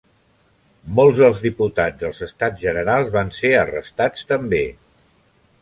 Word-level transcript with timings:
Molts 0.99 1.19
dels 1.23 1.43
diputats 1.49 2.01
dels 2.05 2.23
Estats 2.29 2.63
Generals 2.65 3.13
van 3.19 3.31
ser 3.41 3.55
arrestats 3.63 4.29
també. 4.33 4.67